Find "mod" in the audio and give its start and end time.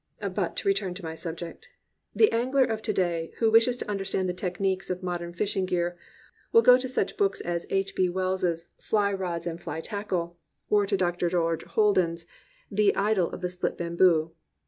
5.03-5.21